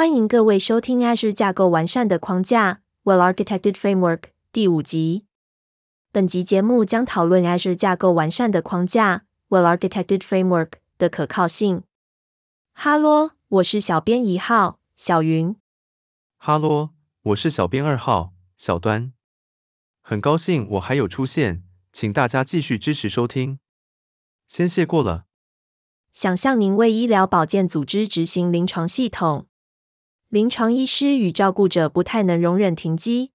[0.00, 5.26] 欢迎各位收听 Azure 架构完善的框架 （Well-Architected Framework） 第五集。
[6.10, 11.82] 本集节目将讨论 Azure 架构完善的框架 （Well-Architected Framework） 的可靠性。
[12.72, 15.54] 哈喽，我是小编一号小云。
[16.38, 16.92] 哈喽，
[17.24, 19.12] 我是小编二号小端。
[20.00, 21.62] 很高兴我还有出现，
[21.92, 23.58] 请大家继续支持收听。
[24.48, 25.26] 先谢过了。
[26.10, 29.46] 想象您为医疗保健组织执行临床系统。
[30.30, 33.32] 临床医师与照顾者不太能容忍停机，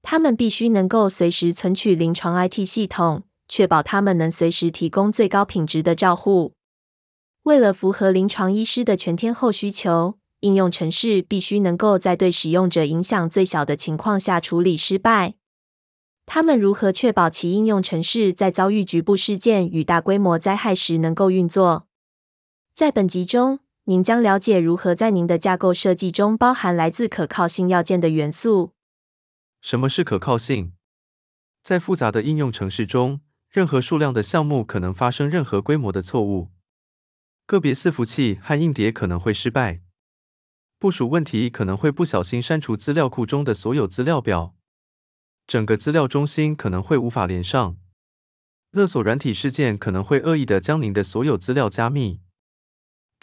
[0.00, 6.52] 他们必须能够随时存取临床 IT 系统，确保他们能随时提供最高品质的照护。
[7.42, 15.34] 为了符合临床医师的全天候需求，应用程式必须能够在对使用者影响最小的情况下处理失败。
[16.26, 21.88] 他们如何确保其应用程式在遭遇局部事件与大规模灾害时能够运作？
[22.72, 28.72] 在本集中，您将了解如何在您的架构设计中包含来自可靠性要件的元素。
[29.60, 30.72] 什么是可靠性？
[31.62, 36.50] 在复杂的应用程式中，任何数量的项目可能发生任何规模的错误。
[37.44, 39.82] 个别伺服器和硬碟可能会失败。
[40.78, 44.54] 部署问题可能会不小心删除资料库中的所有资料表。
[45.46, 47.76] 整个资料中心可能会无法连上。
[48.70, 52.22] 勒索软体事件可能会恶意的将您的所有资料加密。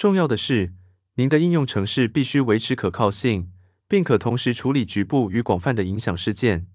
[0.02, 0.74] 重要的是，
[1.14, 3.52] 您的应用程式必须维持可靠性，
[3.88, 6.66] 并可同时处理局部与广泛的影响事件。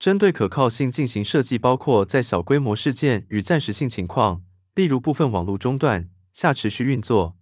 [0.00, 4.42] 针对可靠性进行设计，包括在小规模事件与暂时性情况，
[4.74, 7.36] 例如部分网络中断下持续运作。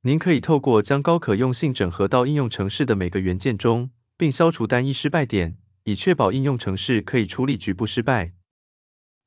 [0.00, 8.32] 您可以透过将高可用性整合到应用程式的每个元件中，并消除单一失败点，以确保应用程式可以处理局部失败。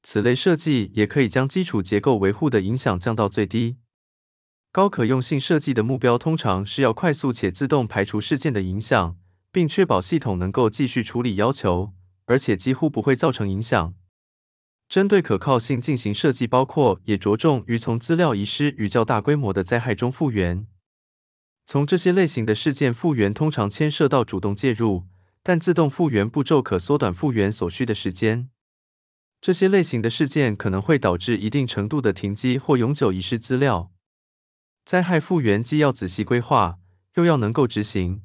[0.03, 3.77] 此类设计也可以将基础结构维护的影响降到最低。
[4.75, 9.15] 高可用性设计的目标通常是要快速且自动排除事件的影响，
[9.49, 11.93] 并确保系统能够继续处理要求，
[12.25, 13.93] 而且几乎不会造成影响。
[14.89, 20.67] 针对可靠性进行设计，包括也着重于从资料遗失与较大规模的灾害中复原。
[21.65, 25.05] 从这些类型的事件复原通常牵涉到主动介入，
[25.41, 28.49] 但自动复原步骤可缩短复原所需的时间。
[29.39, 33.93] 这些类型的事件可能会导致一定程度的停机或永久遗失资料。
[34.85, 36.77] 灾害复原既要仔细规划，
[37.15, 38.21] 又要能够执行。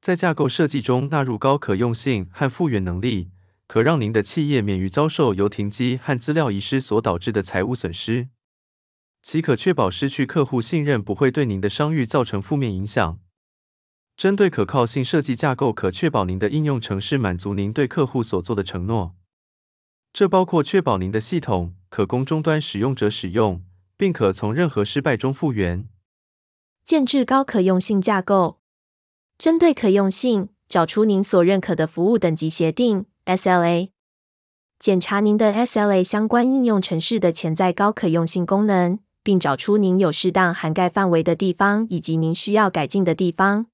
[0.00, 3.30] 在架构设计中纳入高可用性和复原能力，
[3.66, 8.28] 可让您的企业免于遭受由停机和资料遗失所导致的财务损失。
[9.22, 13.18] 其可确保失去客户信任不会对您的商誉造成负面影响。
[14.16, 19.14] 针对可靠性设计架构，可确保您的应用程式满足您对客户所做的承诺。
[20.14, 23.62] 这包括确保您的系统可供终端使用者使用。
[23.98, 25.86] 并可从任何失败中复原。
[26.82, 28.60] 建置高可用性架构，
[29.36, 33.90] 针对可用性，找出您所认可的服务等级协定 （SLA），
[34.78, 43.66] 检查您的 SLA 相关应用程式的潜在高可用性功能，并找出您有适当涵盖范围的地方以及您需要改进的地方。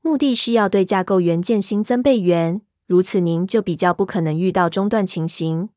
[0.00, 5.68] 目的是要对架构元件新增备援，如此您就比较不可能遇到中断情形。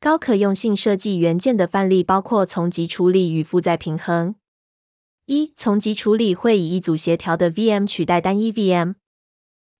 [0.00, 4.36] 高可用性设计元件的范例包括从集处理与负载平衡。
[5.26, 8.94] 一、从集处理会以一组协调的 VM 取代单一 VM。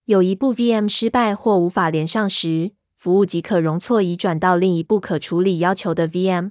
[0.06, 6.50] 有一部 VM 失败或无法连上时，服务即可容错移转到另一部可处理要求的 VM。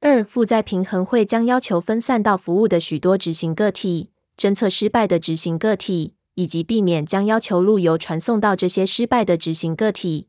[0.00, 10.28] 二、负载平衡会将要求分散到服务的许多执行个体，侦测失败的执行个体，以及避免将要求路由传送到这些失败的执行个体。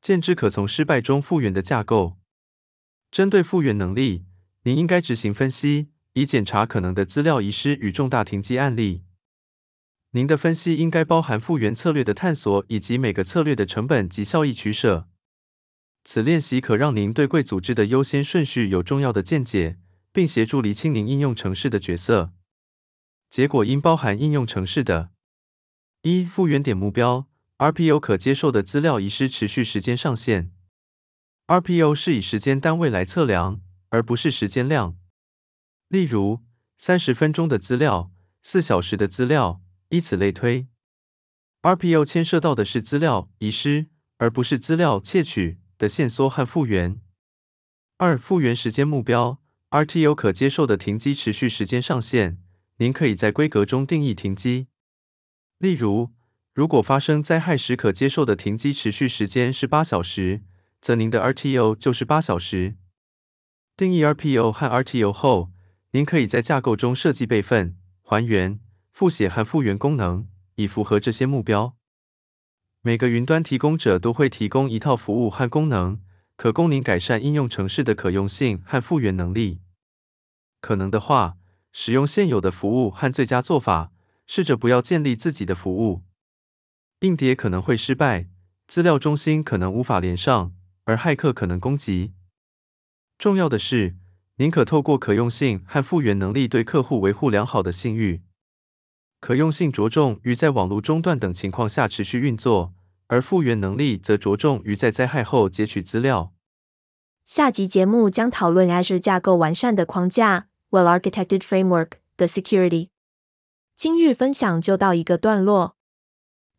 [0.00, 2.18] 建置可从失败中复原的架构。
[3.10, 4.24] 针对复原能力，
[4.62, 9.04] 您应该执行分析，以检查可能的资料遗失与重大停机案例。
[10.12, 15.08] 您的分析应该包含复原策略的探索以及每个策略的成本及效益取舍。
[16.04, 19.78] 此练习可让您对贵组织的优先顺序有重要的见解，
[20.12, 22.32] 并协助厘清您应用城市的角色。
[23.28, 25.10] 结果应包含应用城市的：
[26.02, 27.29] 一、复原点目标。
[27.60, 30.50] RPO 可接受的资料遗失持续时间上限。
[31.46, 33.60] RPO 是以时间单位来测量，
[33.90, 34.96] 而不是时间量。
[35.88, 36.40] 例如，
[36.78, 38.10] 三十分钟的资料、
[38.40, 39.60] 四小时的资料，
[39.90, 40.68] 以此类推。
[41.60, 46.98] RPO 牵涉到的是资料遗失，而不是资料窃取的线索和复原。
[47.98, 49.42] 二、复原时间目标。
[49.68, 52.42] RTO 可接受的停机持续时间上限。
[52.78, 54.68] 您可以在规格中定义停机。
[55.58, 56.10] 例如，
[56.60, 60.42] 如果发生灾害时可接受的停机持续时间是八小时，
[60.82, 62.76] 则您的 RTO 就是八小时。
[63.78, 65.52] 定义 RPO 和 RTO 后，
[65.92, 68.60] 您可以在架构中设计备份，还原、
[68.92, 71.78] 复写和复原功能，以符合这些目标。
[72.82, 76.02] 每个云端提供者都会提供一套服务和功能，
[76.36, 79.62] 可供您改善应用程式的可用性和复原能力。
[80.60, 81.38] 可能的话，
[81.72, 83.92] 使用现有的服务和最佳做法，
[84.26, 86.02] 试着不要建立自己的服务。
[87.00, 88.28] 硬碟可能会失败，
[88.68, 90.52] 资料中心可能无法连上，
[90.84, 92.12] 而骇客可能攻击。
[93.16, 93.96] 重要的是，
[94.36, 98.20] 您可透过可用性和复原能力对客户维护良好的信誉。
[99.18, 102.74] 可用性着重于在网络中断等情况下持续运作，
[103.06, 106.34] 而复原能力则着重于在灾害后截取资料。
[107.24, 112.88] 下集节目将讨论 Azure 架构完善的框架 （Well-architected framework） 的 security。
[113.74, 115.76] 今日分享就到一个段落，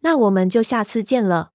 [0.01, 1.51] 那我们就下次见了。